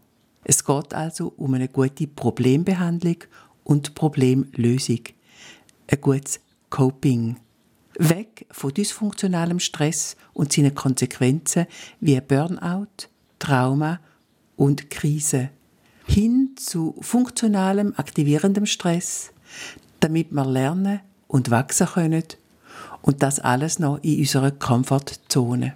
Es 0.45 0.65
geht 0.65 0.93
also 0.93 1.33
um 1.37 1.55
eine 1.55 1.69
gute 1.69 2.07
Problembehandlung 2.07 3.17
und 3.65 3.95
Problemlösung. 3.95 5.01
Ein 5.87 6.01
gutes 6.01 6.41
Coping. 6.71 7.37
Weg 7.99 8.47
von 8.51 8.73
dysfunktionalem 8.73 9.61
Stress 9.61 10.17
und 10.33 10.53
seinen 10.53 10.75
Konsequenzen 10.75 11.67
wie 12.01 12.21
Burnout, 12.21 13.09
Trauma 13.39 14.01
und 14.57 14.91
Krise. 14.91 15.51
Hin 16.07 16.51
zu 16.57 16.95
funktionalem, 17.01 17.95
aktivierendem 17.97 18.67
Stress, 18.67 19.33
damit 20.01 20.33
wir 20.33 20.45
lernen 20.45 21.01
und 21.29 21.51
wachsen 21.51 21.87
können. 21.87 22.25
Und 23.03 23.23
das 23.23 23.41
alles 23.41 23.79
noch 23.79 23.99
in 24.03 24.21
unserer 24.21 24.51
Komfortzone. 24.51 25.75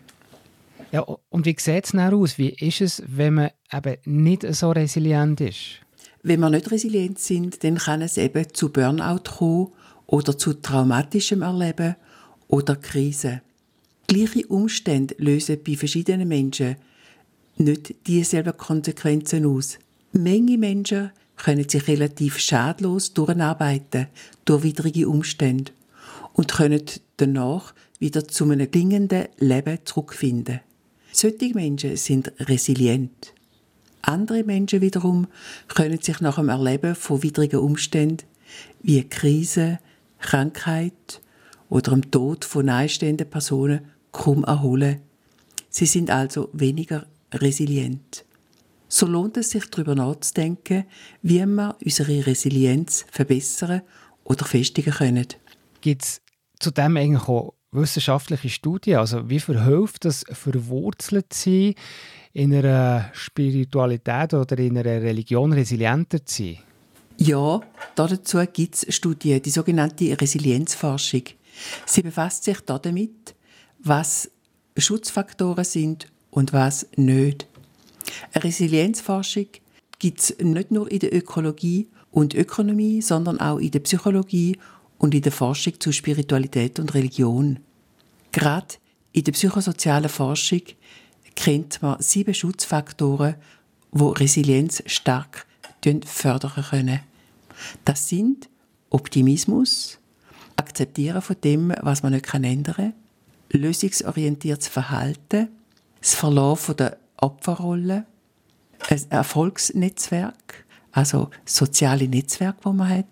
Ja, 0.91 1.01
und 1.01 1.45
wie 1.45 1.57
sieht 1.59 1.87
es 1.87 1.95
aus? 1.95 2.39
Wie 2.39 2.49
ist 2.49 2.81
es, 2.81 3.03
wenn 3.07 3.35
man 3.35 3.51
eben 3.73 3.97
nicht 4.05 4.47
so 4.55 4.71
resilient 4.71 5.41
ist? 5.41 5.81
Wenn 6.23 6.41
wir 6.41 6.51
nicht 6.51 6.71
resilient 6.71 7.19
sind, 7.19 7.63
dann 7.63 7.77
kann 7.77 8.03
es 8.03 8.17
eben 8.17 8.53
zu 8.53 8.73
Burnout 8.73 9.31
kommen 9.37 9.73
oder 10.07 10.37
zu 10.37 10.55
traumatischem 10.55 11.43
Erleben 11.43 11.97
oder 12.49 12.77
Krise. 12.77 13.43
Gleiche 14.07 14.47
Umstände 14.47 15.15
lösen 15.19 15.59
bei 15.65 15.77
verschiedenen 15.77 16.29
Menschen 16.29 16.77
nicht 17.57 17.95
dieselben 18.07 18.57
Konsequenzen 18.57 19.47
aus. 19.47 19.79
Menge 20.13 20.59
Menschen 20.59 21.11
können 21.37 21.69
sich 21.69 21.87
relativ 21.87 22.39
schadlos 22.39 23.13
durcharbeiten 23.15 24.07
durch 24.45 24.63
widrige 24.63 25.09
Umstände 25.09 25.73
und 26.33 26.53
können 26.53 26.85
danach 27.17 27.75
wieder 27.99 28.27
zu 28.27 28.45
einem 28.45 28.71
gelingenden 28.71 29.29
Leben 29.39 29.79
zurückfinden. 29.85 30.61
Solche 31.13 31.55
Menschen 31.55 31.97
sind 31.97 32.33
resilient. 32.41 33.35
Andere 34.03 34.45
Menschen 34.45 34.81
wiederum 34.81 35.27
können 35.69 36.01
sich 36.01 36.21
nach 36.21 36.37
dem 36.37 36.49
Erleben 36.49 36.95
von 36.95 37.23
widrigen 37.23 37.61
Umständen 37.61 38.25
wie 38.83 39.07
Krise, 39.09 39.81
Krankheit 40.21 41.21
oder 41.69 41.93
dem 41.93 42.11
Tod 42.11 42.45
von 42.45 42.67
nahestehenden 42.67 43.29
Personen 43.29 43.87
kaum 44.13 44.45
erholen. 44.45 45.03
Sie 45.71 45.87
sind 45.87 46.11
also 46.11 46.49
weniger 46.53 47.07
resilient. 47.33 48.25
So 48.89 49.07
lohnt 49.07 49.37
es 49.37 49.51
sich 49.51 49.69
darüber 49.71 49.95
nachzudenken, 49.95 50.85
wie 51.23 51.45
wir 51.45 51.77
unsere 51.85 52.27
Resilienz 52.27 53.05
verbessern 53.11 53.83
oder 54.25 54.47
festigen 54.47 54.93
können. 54.95 55.27
Gibt 55.83 56.03
es 56.03 56.23
zudem 56.59 56.97
eigentlich 56.97 57.29
auch 57.29 57.53
wissenschaftliche 57.71 58.49
Studien? 58.49 58.99
Also 58.99 59.29
wie 59.29 59.41
verhilft 59.41 60.07
es, 60.07 60.25
verwurzelt 60.33 61.33
zu 61.33 61.51
sein, 61.51 61.75
in 62.33 62.55
einer 62.55 63.11
Spiritualität 63.13 64.33
oder 64.33 64.59
in 64.59 64.79
einer 64.79 65.03
Religion 65.03 65.53
resilienter 65.53 66.25
zu 66.25 66.45
sein? 66.45 66.59
Ja, 67.19 67.61
dazu 67.95 68.39
gibt 68.53 68.77
es 68.77 68.95
Studien, 68.95 69.43
die 69.43 69.51
sogenannte 69.51 70.19
Resilienzforschung. 70.19 71.23
Sie 71.87 72.03
befasst 72.03 72.45
sich 72.45 72.61
damit, 72.61 73.35
was 73.79 74.31
Schutzfaktoren 74.77 75.65
sind 75.65 76.09
und 76.31 76.53
was 76.53 76.87
nicht. 76.97 77.47
Eine 78.33 78.45
Resilienzforschung 78.45 79.47
gibt 79.99 80.21
es 80.21 80.37
nicht 80.39 80.71
nur 80.71 80.91
in 80.91 81.01
der 81.01 81.15
Ökologie 81.15 81.89
und 82.11 82.35
Ökonomie, 82.35 83.03
sondern 83.03 83.41
auch 83.41 83.59
in 83.59 83.71
der 83.71 83.81
Psychologie 83.81 84.57
und 84.99 85.15
in 85.15 85.23
der 85.23 85.33
Forschung 85.33 85.79
zu 85.81 85.93
Spiritualität 85.93 86.79
und 86.79 86.95
Religion. 86.95 87.61
Gerade 88.33 88.77
in 89.13 89.25
der 89.25 89.33
psychosozialen 89.33 90.09
Forschung 90.09 90.63
kennt 91.35 91.81
man 91.83 92.01
sieben 92.01 92.35
Schutzfaktoren, 92.35 93.37
wo 93.91 94.11
Resilienz 94.11 94.83
stark 94.87 95.47
fördern 96.05 96.65
können. 96.69 97.01
Das 97.85 98.09
sind 98.09 98.49
Optimismus, 98.91 99.98
Akzeptieren 100.59 101.23
von 101.23 101.37
dem, 101.43 101.73
was 101.83 102.03
man 102.03 102.13
nicht 102.13 102.33
ändern 102.35 102.75
kann, 102.75 102.93
lösungsorientiertes 103.51 104.69
Verhalten, 104.69 105.49
das 106.01 106.15
Verlauf 106.15 106.75
der 106.75 106.99
Opferrolle, 107.17 108.05
ein 108.89 109.01
Erfolgsnetzwerk, 109.11 110.65
also 110.93 111.31
soziale 111.45 112.09
Netzwerk, 112.09 112.57
wo 112.63 112.73
man 112.73 112.89
hat, 112.89 113.07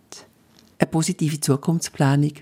eine 0.79 0.91
positive 0.91 1.41
Zukunftsplanung 1.41 2.33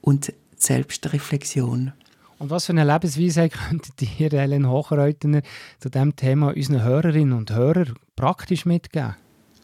und 0.00 0.32
Selbstreflexion. 0.56 1.92
Und 2.38 2.50
was 2.50 2.66
für 2.66 2.72
eine 2.72 2.84
Lebensweise 2.84 3.48
könntet 3.68 4.20
ihr, 4.20 4.32
Ellen 4.32 4.68
Hochreutner, 4.68 5.42
zu 5.80 5.88
diesem 5.88 6.14
Thema 6.14 6.54
unseren 6.54 6.82
Hörerinnen 6.82 7.36
und 7.36 7.50
Hörern 7.50 7.94
praktisch 8.16 8.64
mitgeben? 8.64 9.16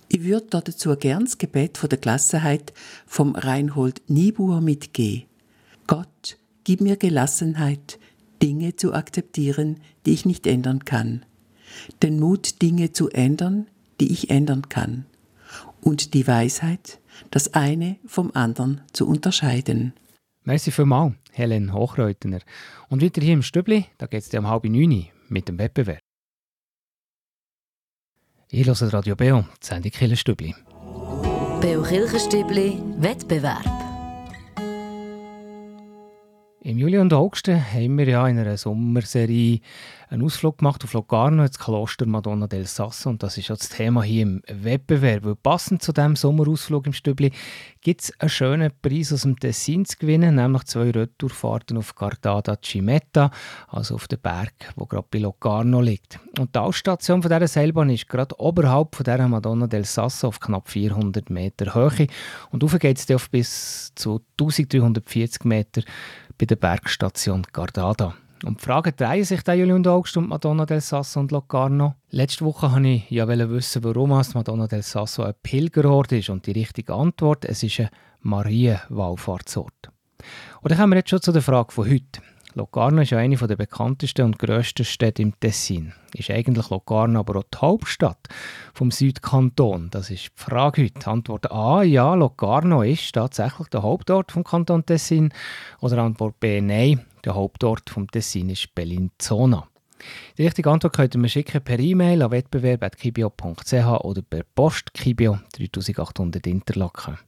Ich 0.09 0.25
würde 0.25 0.47
dazu 0.51 0.95
gern 0.97 1.25
das 1.25 1.39
Gebet 1.39 1.79
von 1.79 1.89
der 1.89 1.99
Gelassenheit 1.99 2.73
vom 3.07 3.35
Reinhold 3.35 4.03
Niebuhr 4.09 4.61
mitgeben. 4.61 5.25
Gott, 5.87 6.39
gib 6.65 6.81
mir 6.81 6.97
Gelassenheit, 6.97 7.99
Dinge 8.43 8.77
zu 8.77 8.93
akzeptieren, 8.95 9.81
die 10.07 10.13
ich 10.13 10.27
nicht 10.27 10.47
ändern 10.47 10.85
kann. 10.85 11.25
Den 12.03 12.21
Mut, 12.21 12.63
Dinge 12.63 12.93
zu 12.93 13.09
ändern, 13.09 13.67
die 14.01 14.13
ich 14.13 14.31
ändern 14.31 14.69
kann. 14.69 15.07
Und 15.81 16.15
die 16.15 16.27
Weisheit, 16.27 17.01
das 17.31 17.55
eine 17.55 17.97
vom 18.07 18.31
anderen 18.35 18.81
zu 18.93 19.07
unterscheiden. 19.07 19.93
Merci 20.45 20.71
vielmals, 20.71 21.15
Helen 21.33 21.73
Hochreutner. 21.73 22.41
Und 22.89 23.03
weiter 23.03 23.23
hier 23.23 23.33
im 23.33 23.43
Stübli, 23.43 23.87
da 23.99 24.07
geht 24.07 24.23
es 24.23 24.29
dir 24.29 24.41
um 24.41 24.49
halb 24.49 24.65
neun 24.65 25.07
mit 25.29 25.49
dem 25.49 25.59
Wettbewerb. 25.59 26.04
Ich 28.57 28.69
höre 28.69 28.93
Radio 28.93 29.17
Beo, 29.17 29.45
die 29.61 29.67
Sendung 29.67 29.91
Kirchenstübli. 29.91 30.55
Beo 31.61 31.83
Kirchenstübli, 31.83 32.81
Wettbewerb. 32.99 33.84
Im 36.67 36.79
Juli 36.79 36.97
und 36.97 37.13
August 37.13 37.47
haben 37.47 37.99
wir 37.99 38.09
ja 38.09 38.27
in 38.27 38.39
einer 38.39 38.57
Sommerserie 38.57 39.61
einen 40.09 40.23
Ausflug 40.23 40.59
gemacht 40.59 40.83
auf 40.83 40.95
Locarno, 40.95 41.45
ins 41.45 41.59
Kloster 41.59 42.07
Madonna 42.07 42.47
del 42.47 42.65
Sasso. 42.65 43.11
Und 43.11 43.23
das 43.23 43.37
ist 43.37 43.49
ja 43.49 43.55
das 43.55 43.69
Thema 43.69 44.03
hier 44.03 44.23
im 44.23 44.43
Wettbewerb. 44.49 45.25
Weil 45.25 45.37
passend 45.37 45.83
zu 45.83 45.93
diesem 45.93 46.17
Sommerausflug 46.17 46.87
im 46.87 46.95
Stübli 46.95 47.33
gibt 47.83 48.05
es 48.05 48.19
einen 48.19 48.31
schönen 48.31 48.73
Preis 48.81 49.13
aus 49.13 49.23
dem 49.23 49.39
Tessin 49.39 49.85
zu 49.85 49.99
gewinnen, 49.99 50.37
nämlich 50.37 50.65
zwei 50.65 50.91
Retourfahrten 50.91 51.77
auf 51.77 51.95
Cardada 51.95 52.57
Cimetta, 52.63 53.31
also 53.69 53.97
auf 53.97 54.09
dem 54.09 54.21
Berg, 54.21 54.55
wo 54.77 54.87
gerade 54.87 55.07
bei 55.11 55.19
Locarno 55.19 55.83
liegt. 55.83 56.19
Und 56.39 56.55
die 56.55 56.61
Ausstation 56.61 57.21
von 57.21 57.31
dieser 57.31 57.47
Seilbahn 57.47 57.91
ist 57.91 58.09
gerade 58.09 58.41
oberhalb 58.41 58.97
von 58.97 59.05
dieser 59.05 59.29
Madonna 59.29 59.67
del 59.67 59.85
Sasso 59.85 60.29
auf 60.29 60.41
knapp 60.41 60.71
400 60.71 61.29
Meter 61.29 61.75
Höhe. 61.75 62.07
Und 62.51 62.63
rauf 62.63 62.79
geht 62.79 62.99
es 62.99 63.11
auf 63.15 63.29
bis 63.29 63.93
zu 63.95 64.23
1340 64.41 65.45
Meter 65.45 65.83
bei 66.39 66.47
der 66.47 66.57
Bergstation 66.57 67.43
Gardada. 67.53 68.15
Und 68.45 68.61
die 68.61 68.65
Fragen 68.65 68.93
drehen 68.95 69.25
sich 69.25 69.43
da 69.43 69.55
Juli 69.55 69.73
und 69.73 69.89
August 69.89 70.17
um 70.19 70.29
Madonna 70.29 70.67
del 70.67 70.81
Sasso 70.81 71.19
und 71.19 71.33
Locarno. 71.33 71.95
Letzte 72.11 72.45
Woche 72.45 72.71
wollte 72.71 72.89
ich 72.89 73.11
ja 73.11 73.27
wissen, 73.27 73.85
warum 73.85 74.11
Madonna 74.11 74.67
del 74.67 74.83
Sasso 74.83 75.23
ein 75.23 75.35
Pilgerort 75.43 76.13
ist. 76.13 76.29
Und 76.29 76.47
die 76.47 76.53
richtige 76.53 76.93
Antwort, 76.93 77.47
es 77.47 77.63
ist 77.63 77.81
ein 77.81 77.89
Marienwallfahrtsort. 78.21 79.91
Und 80.61 80.71
dann 80.71 80.79
kommen 80.79 80.93
wir 80.93 80.99
jetzt 80.99 81.11
schon 81.11 81.23
zu 81.23 81.33
der 81.33 81.43
Frage 81.43 81.73
von 81.73 81.89
heute. 81.89 82.21
Locarno 82.57 83.03
ist 83.03 83.11
ja 83.11 83.19
eine 83.19 83.37
der 83.37 83.57
bekanntesten 83.57 84.27
und 84.27 84.39
grössten 84.39 84.85
Städte 84.85 85.23
im 85.23 85.39
Tessin. 85.41 85.93
Ist 86.15 86.31
eigentlich 86.31 86.71
Locarno 86.71 87.19
aber 87.19 87.41
auch 87.41 87.45
die 87.53 87.59
Hauptstadt 87.59 88.29
vom 88.73 88.93
Südkanton? 88.93 89.91
Das 89.91 90.09
ist 90.09 90.27
die 90.27 90.31
Frage 90.37 90.85
heute. 90.85 91.11
Antwort 91.11 91.51
A, 91.51 91.83
ja, 91.83 92.15
Locarno 92.15 92.83
ist 92.83 93.13
tatsächlich 93.13 93.67
der 93.69 93.83
Hauptort 93.83 94.31
vom 94.31 94.45
Kanton 94.45 94.87
Tessin. 94.87 95.33
Oder 95.81 95.99
Antwort 95.99 96.39
B, 96.39 96.61
nein, 96.61 97.05
der 97.25 97.35
Hauptort 97.35 97.91
vom 97.91 98.09
Tessin 98.09 98.49
ist 98.51 98.73
Bellinzona. 98.73 99.67
Die 100.39 100.45
richtige 100.45 100.71
Antwort 100.71 100.95
könnt 100.95 101.17
ihr 101.17 101.21
mir 101.21 101.29
schicken 101.29 101.61
per 101.61 101.81
E-Mail 101.81 102.23
an 102.23 102.31
wettbewerb.kibio.ch 102.31 104.05
oder 104.05 104.23
per 104.23 104.45
Post 104.55 104.95
Kibio 104.95 105.41
3800 105.57 106.47
Interlaken. 106.47 107.19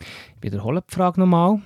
Ich 0.00 0.42
wiederhole 0.42 0.82
die 0.88 0.94
Frage 0.94 1.20
nochmal. 1.20 1.60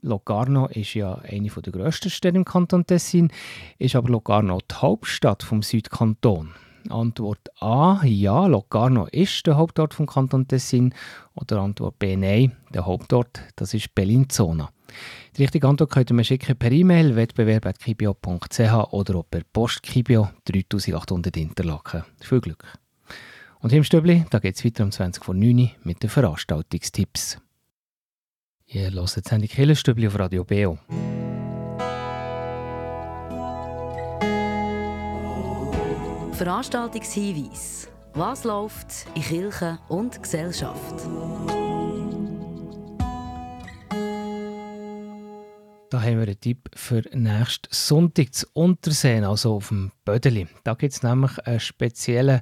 Locarno 0.00 0.66
ist 0.66 0.94
ja 0.94 1.14
eine 1.16 1.48
der 1.48 1.72
grössten 1.72 2.10
Städte 2.10 2.36
im 2.36 2.44
Kanton 2.44 2.86
Tessin, 2.86 3.30
ist 3.78 3.94
aber 3.94 4.10
Locarno 4.10 4.58
die 4.70 4.74
Hauptstadt 4.74 5.42
vom 5.42 5.62
Südkanton. 5.62 6.54
Antwort 6.88 7.50
A, 7.60 8.04
ja, 8.04 8.46
Locarno 8.46 9.06
ist 9.06 9.46
der 9.46 9.56
Hauptort 9.56 9.94
vom 9.94 10.06
Kanton 10.06 10.48
Tessin. 10.48 10.94
Oder 11.34 11.60
Antwort 11.60 11.98
B, 11.98 12.16
nein, 12.16 12.56
der 12.74 12.86
Hauptort, 12.86 13.40
das 13.56 13.74
ist 13.74 13.94
Bellinzona. 13.94 14.70
Die 15.36 15.42
richtige 15.42 15.68
Antwort 15.68 15.90
könnt 15.90 16.10
ihr 16.10 16.14
mir 16.14 16.24
schicken 16.24 16.56
per 16.56 16.72
E-Mail 16.72 17.16
wettbewerb.kibio.ch 17.16 18.92
oder 18.92 19.16
auch 19.16 19.26
per 19.30 19.42
Post 19.52 19.82
Kibio 19.82 20.30
3800 20.44 21.36
Interlaken. 21.36 22.04
Viel 22.20 22.40
Glück! 22.40 22.64
Und 23.60 23.70
hier 23.70 23.78
im 23.78 23.84
Stübli, 23.84 24.26
da 24.30 24.40
geht 24.40 24.56
es 24.56 24.64
weiter 24.64 24.84
um 24.84 24.90
20 24.90 25.24
vor 25.24 25.34
9 25.34 25.58
Uhr 25.58 25.70
mit 25.84 26.02
den 26.02 26.10
Veranstaltungstipps. 26.10 27.38
Ihr 28.74 28.90
hört 28.90 29.16
jetzt 29.16 29.30
die 29.30 29.48
Killerstübli 29.48 30.06
auf 30.06 30.18
Radio 30.18 30.44
Beo. 30.44 30.78
Veranstaltungshinweis. 36.32 37.88
Was 38.14 38.44
läuft 38.44 39.06
in 39.14 39.22
Kirche 39.22 39.78
und 39.88 40.22
Gesellschaft? 40.22 41.00
Da 45.90 46.00
haben 46.00 46.16
wir 46.16 46.22
einen 46.22 46.40
Tipp 46.40 46.70
für 46.74 47.02
nächsten 47.12 47.68
Sonntag 47.70 48.32
zu 48.32 48.46
Unterseen, 48.54 49.24
also 49.24 49.56
auf 49.56 49.68
dem 49.68 49.92
Bödeli. 50.06 50.48
Da 50.64 50.72
gibt 50.72 50.94
es 50.94 51.02
nämlich 51.02 51.38
einen 51.46 51.60
speziellen 51.60 52.40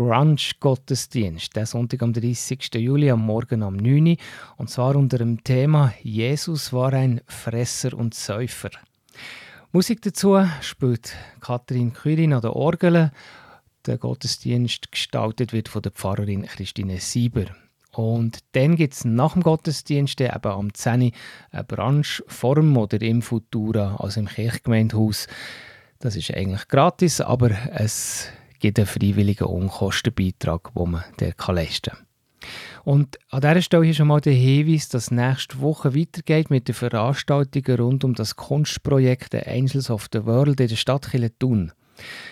Brunch-Gottesdienst, 0.00 1.54
der 1.54 1.66
Sonntag 1.66 2.02
am 2.02 2.14
30. 2.14 2.72
Juli 2.76 3.10
am 3.10 3.20
Morgen 3.20 3.62
um 3.62 3.76
9 3.76 4.06
Uhr. 4.06 4.16
Und 4.56 4.70
zwar 4.70 4.96
unter 4.96 5.18
dem 5.18 5.44
Thema 5.44 5.92
Jesus 6.02 6.72
war 6.72 6.94
ein 6.94 7.20
Fresser 7.26 7.92
und 7.92 8.14
Säufer. 8.14 8.70
Musik 9.72 10.00
dazu 10.00 10.42
spielt 10.62 11.14
Katrin 11.40 11.92
Kürin 11.92 12.32
an 12.32 12.40
der 12.40 12.56
Orgel. 12.56 13.12
Der 13.84 13.98
Gottesdienst 13.98 14.90
gestaltet 14.90 15.52
wird 15.52 15.68
von 15.68 15.82
der 15.82 15.92
Pfarrerin 15.92 16.46
Christine 16.46 16.98
Sieber. 16.98 17.44
Und 17.92 18.38
dann 18.52 18.76
gibt 18.76 18.94
es 18.94 19.04
nach 19.04 19.34
dem 19.34 19.42
Gottesdienst 19.42 20.18
eben 20.22 20.46
am 20.46 20.72
10 20.72 21.02
Uhr 21.02 21.10
eine 21.50 21.64
Branchform 21.64 22.74
oder 22.78 23.02
im 23.02 23.20
Futura, 23.20 23.96
also 23.96 24.20
im 24.20 24.28
Kirchgemeindehaus. 24.28 25.26
Das 25.98 26.16
ist 26.16 26.32
eigentlich 26.32 26.68
gratis, 26.68 27.20
aber 27.20 27.50
es 27.74 28.30
gibt 28.60 28.78
einen 28.78 28.86
freiwilligen 28.86 29.46
Unkostenbeitrag, 29.46 30.72
den 30.74 30.90
man 30.90 31.04
der 31.18 31.34
leisten 31.48 31.90
kann. 31.90 32.06
Und 32.84 33.18
an 33.28 33.42
dieser 33.42 33.62
Stelle 33.62 33.84
hier 33.84 33.94
schon 33.94 34.08
mal 34.08 34.20
der 34.20 34.32
Hinweis, 34.32 34.88
dass 34.88 35.10
nächste 35.10 35.60
Woche 35.60 35.94
weitergeht 35.94 36.50
mit 36.50 36.68
den 36.68 36.74
Veranstaltungen 36.74 37.80
rund 37.80 38.04
um 38.04 38.14
das 38.14 38.36
Kunstprojekt 38.36 39.32
The 39.32 39.46
Angels 39.46 39.90
of 39.90 40.08
the 40.12 40.24
World 40.24 40.60
in 40.60 40.68
der 40.68 40.76
Stadt 40.76 41.10
Thun. 41.38 41.72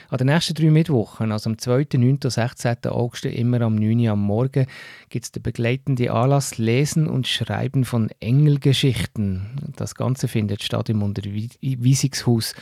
An 0.08 0.16
den 0.16 0.28
nächsten 0.28 0.54
drei 0.54 0.70
Mittwochen, 0.70 1.30
also 1.30 1.50
am 1.50 1.58
2., 1.58 1.88
9. 1.92 2.10
und 2.24 2.32
16. 2.32 2.86
August, 2.86 3.26
immer 3.26 3.60
am 3.60 3.74
9. 3.74 4.00
Uhr 4.00 4.12
am 4.12 4.22
Morgen, 4.22 4.66
gibt 5.10 5.26
es 5.26 5.32
den 5.32 5.42
begleitenden 5.42 6.08
Anlass 6.08 6.56
Lesen 6.56 7.06
und 7.06 7.28
Schreiben 7.28 7.84
von 7.84 8.08
Engelgeschichten. 8.20 9.72
Das 9.76 9.94
Ganze 9.94 10.26
findet 10.26 10.62
statt 10.62 10.88
im 10.88 11.02
Unterweisungshaus 11.02 12.54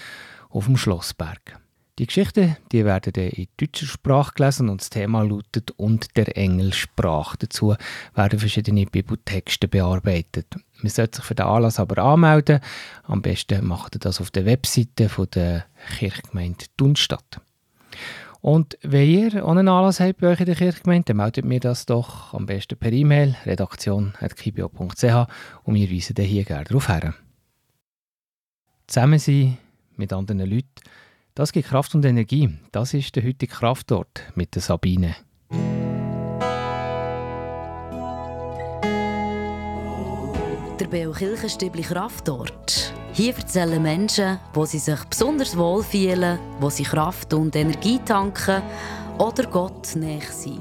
auf 0.50 0.64
dem 0.64 0.76
Schlossberg. 0.76 1.60
Die 1.98 2.06
Geschichten 2.06 2.58
die 2.72 2.84
werden 2.84 3.14
in 3.14 3.46
deutscher 3.56 3.86
Sprache 3.86 4.34
gelesen 4.34 4.68
und 4.68 4.82
das 4.82 4.90
Thema 4.90 5.22
lautet 5.22 5.70
«Und 5.78 6.14
der 6.18 6.36
Engel 6.36 6.74
sprach». 6.74 7.36
Dazu 7.36 7.74
werden 8.14 8.38
verschiedene 8.38 8.84
Bibeltexte 8.84 9.66
bearbeitet. 9.66 10.46
Man 10.82 10.90
sollte 10.90 11.16
sich 11.16 11.24
für 11.24 11.34
den 11.34 11.46
Anlass 11.46 11.80
aber 11.80 12.02
anmelden. 12.02 12.60
Am 13.04 13.22
besten 13.22 13.66
macht 13.66 13.96
ihr 13.96 14.00
das 14.00 14.20
auf 14.20 14.30
der 14.30 14.44
Webseite 14.44 15.08
der 15.34 15.64
Kirchgemeinde 15.96 16.66
Dunstadt. 16.76 17.40
Und 18.42 18.76
wenn 18.82 19.08
ihr 19.08 19.42
auch 19.42 19.52
einen 19.52 19.66
Anlass 19.66 19.98
habt 19.98 20.20
bei 20.20 20.28
euch 20.28 20.40
in 20.40 20.46
der 20.46 20.54
Kirchgemeinde, 20.54 21.06
dann 21.06 21.16
meldet 21.16 21.46
mir 21.46 21.60
das 21.60 21.86
doch 21.86 22.34
am 22.34 22.44
besten 22.44 22.76
per 22.76 22.92
E-Mail 22.92 23.36
redaktion.kibio.ch 23.46 25.02
und 25.64 25.74
wir 25.74 25.90
weisen 25.90 26.16
hier 26.16 26.44
gerne 26.44 26.64
darauf 26.64 26.88
her. 26.90 27.14
Zusammen 28.86 29.18
sein 29.18 29.56
mit 29.96 30.12
anderen 30.12 30.40
Leuten 30.40 30.66
das 31.36 31.52
gibt 31.52 31.68
Kraft 31.68 31.94
und 31.94 32.04
Energie. 32.04 32.48
Das 32.72 32.94
ist 32.94 33.14
der 33.14 33.22
heutige 33.22 33.52
Kraftort 33.52 34.22
mit 34.34 34.54
der 34.54 34.62
Sabine. 34.62 35.14
Der 40.80 40.86
Beo 40.90 41.12
Kirchenstübli 41.12 41.82
Kraftort. 41.82 42.94
Hier 43.12 43.36
erzählen 43.36 43.82
Menschen, 43.82 44.38
wo 44.54 44.64
sie 44.64 44.78
sich 44.78 44.98
besonders 45.04 45.56
wohl 45.56 45.82
fühlen, 45.82 46.38
wo 46.58 46.70
sie 46.70 46.84
Kraft 46.84 47.34
und 47.34 47.54
Energie 47.54 48.00
tanken 48.02 48.62
oder 49.18 49.44
Gott 49.44 49.94
näher 49.94 50.22
sind. 50.22 50.60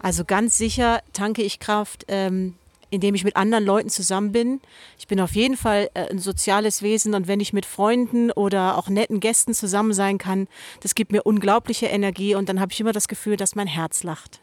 Also 0.00 0.24
ganz 0.24 0.58
sicher 0.58 1.02
tanke 1.12 1.42
ich 1.42 1.60
Kraft 1.60 2.04
ähm, 2.08 2.56
indem 2.92 3.14
ich 3.14 3.24
mit 3.24 3.36
anderen 3.36 3.64
Leuten 3.64 3.88
zusammen 3.88 4.32
bin. 4.32 4.60
Ich 4.98 5.08
bin 5.08 5.18
auf 5.20 5.34
jeden 5.34 5.56
Fall 5.56 5.88
äh, 5.94 6.10
ein 6.10 6.18
soziales 6.18 6.82
Wesen 6.82 7.14
und 7.14 7.26
wenn 7.26 7.40
ich 7.40 7.52
mit 7.52 7.66
Freunden 7.66 8.30
oder 8.30 8.76
auch 8.76 8.88
netten 8.88 9.18
Gästen 9.18 9.54
zusammen 9.54 9.94
sein 9.94 10.18
kann, 10.18 10.46
das 10.80 10.94
gibt 10.94 11.10
mir 11.10 11.22
unglaubliche 11.22 11.86
Energie 11.86 12.34
und 12.34 12.48
dann 12.48 12.60
habe 12.60 12.72
ich 12.72 12.80
immer 12.80 12.92
das 12.92 13.08
Gefühl, 13.08 13.36
dass 13.36 13.54
mein 13.54 13.66
Herz 13.66 14.02
lacht. 14.02 14.40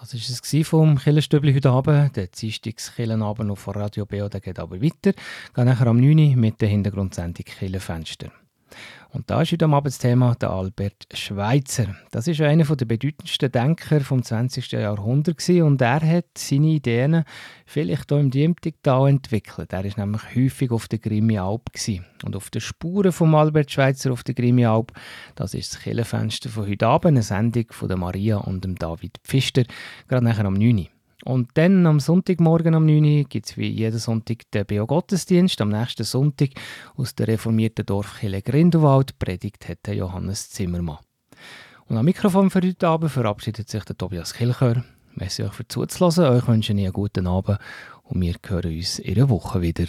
Das 0.00 0.12
war 0.12 0.60
es 0.60 0.68
vom 0.68 0.98
Killerstübli 0.98 1.54
heute 1.54 1.70
Abend. 1.70 2.16
Der 2.16 2.26
Dienstagskillenabend 2.26 3.50
auf 3.50 3.66
Radio 3.68 4.04
BO 4.04 4.28
geht 4.28 4.58
aber 4.58 4.82
weiter. 4.82 5.12
Geht 5.12 5.64
nachher 5.64 5.86
am 5.86 5.98
9 5.98 6.18
Uhr 6.18 6.36
mit 6.36 6.60
der 6.60 6.68
Hintergrundsendung 6.68 7.44
Killenfenster. 7.44 8.30
Und 9.10 9.30
da 9.30 9.42
ist 9.42 9.52
heute 9.52 9.66
Abend 9.66 9.86
das 9.86 9.98
Thema 9.98 10.34
der 10.34 10.50
Albert 10.50 11.06
Schweitzer. 11.12 11.94
Das 12.10 12.26
ist 12.26 12.40
einer 12.40 12.64
der 12.64 12.84
bedeutendsten 12.84 13.52
Denker 13.52 14.00
vom 14.00 14.22
20. 14.22 14.72
Jahrhundert 14.72 15.48
und 15.48 15.80
er 15.80 16.00
hat 16.00 16.26
seine 16.36 16.66
Ideen 16.66 17.24
vielleicht 17.64 18.08
hier 18.08 18.18
im 18.18 18.30
Diemtigtal 18.32 19.08
entwickelt. 19.08 19.72
Er 19.72 19.84
ist 19.84 19.98
nämlich 19.98 20.22
häufig 20.34 20.72
auf 20.72 20.88
der 20.88 20.98
Grimmi 20.98 21.38
Alp 21.38 21.70
und 22.24 22.34
auf 22.34 22.50
den 22.50 22.60
Spuren 22.60 23.12
von 23.12 23.34
Albert 23.34 23.70
Schweitzer 23.70 24.10
auf 24.12 24.24
der 24.24 24.34
Grimmi 24.34 24.66
Alp. 24.66 24.92
Das 25.36 25.54
ist 25.54 25.74
das 25.74 25.82
Killenfenster 25.82 26.48
von 26.48 26.66
heute 26.66 26.86
Abend, 26.86 27.06
eine 27.06 27.22
Sendung 27.22 27.66
von 27.70 27.88
der 27.88 27.96
Maria 27.96 28.38
und 28.38 28.64
dem 28.64 28.74
David 28.74 29.18
Pfister, 29.22 29.62
gerade 30.08 30.24
nachher 30.24 30.46
am 30.46 30.54
9. 30.54 30.78
Uhr. 30.78 30.93
Und 31.24 31.50
dann 31.54 31.86
am 31.86 32.00
Sonntagmorgen 32.00 32.74
um 32.74 32.86
9 32.86 33.04
Uhr 33.04 33.24
gibt 33.24 33.46
es 33.46 33.56
wie 33.56 33.68
jeden 33.68 33.98
Sonntag 33.98 34.50
den 34.50 34.66
Beo-Gottesdienst. 34.66 35.60
Am 35.60 35.70
nächsten 35.70 36.04
Sonntag 36.04 36.50
aus 36.96 37.14
der 37.14 37.28
reformierten 37.28 37.86
Dorfkirche 37.86 38.42
Grindelwald 38.42 39.18
predigt 39.18 39.68
hat 39.68 39.86
Johannes 39.88 40.50
Zimmermann. 40.50 40.98
Und 41.86 41.96
am 41.96 42.04
Mikrofon 42.04 42.50
für 42.50 42.62
heute 42.62 42.88
Abend 42.88 43.10
verabschiedet 43.10 43.68
sich 43.68 43.84
der 43.84 43.96
Tobias 43.96 44.34
Kilchör. 44.34 44.84
Merci 45.14 45.44
euch 45.44 45.52
für 45.52 45.68
zuzulassen. 45.68 46.24
Euch 46.24 46.46
wünsche 46.48 46.72
ich 46.72 46.78
einen 46.78 46.92
guten 46.92 47.26
Abend 47.26 47.58
und 48.02 48.20
wir 48.20 48.34
hören 48.46 48.74
uns 48.74 48.98
in 48.98 49.16
einer 49.16 49.28
Woche 49.28 49.62
wieder. 49.62 49.86